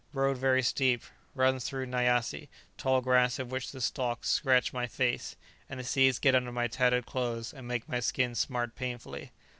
Road 0.13 0.35
very 0.35 0.63
steep; 0.63 1.03
runs 1.35 1.63
through 1.65 1.85
nyassi, 1.85 2.49
tall 2.75 3.01
grass 3.01 3.37
of 3.37 3.51
which 3.51 3.71
the 3.71 3.79
stalks 3.79 4.29
scratch 4.29 4.73
my 4.73 4.87
face, 4.87 5.35
and 5.69 5.79
the 5.79 5.83
seeds 5.83 6.17
get 6.17 6.33
under 6.33 6.51
my 6.51 6.67
tattered 6.67 7.05
clothes 7.05 7.53
and 7.53 7.67
make 7.67 7.87
my 7.87 7.99
skin 7.99 8.33
smart 8.33 8.73
painfully. 8.75 9.31